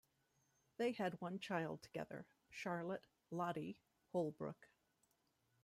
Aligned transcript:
They 0.77 0.93
had 0.93 1.21
one 1.21 1.37
child 1.37 1.83
together, 1.83 2.25
Charlotte 2.49 3.05
"Lottie" 3.29 3.77
Holbrook. 4.13 4.67